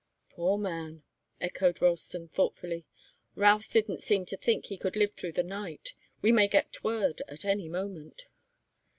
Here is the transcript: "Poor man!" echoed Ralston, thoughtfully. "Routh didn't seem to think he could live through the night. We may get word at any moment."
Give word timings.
"Poor 0.31 0.57
man!" 0.57 1.03
echoed 1.39 1.79
Ralston, 1.79 2.27
thoughtfully. 2.27 2.87
"Routh 3.35 3.69
didn't 3.71 4.01
seem 4.01 4.25
to 4.25 4.35
think 4.35 4.65
he 4.65 4.75
could 4.77 4.95
live 4.95 5.13
through 5.13 5.33
the 5.33 5.43
night. 5.43 5.93
We 6.23 6.31
may 6.31 6.47
get 6.47 6.83
word 6.83 7.21
at 7.27 7.45
any 7.45 7.69
moment." 7.69 8.23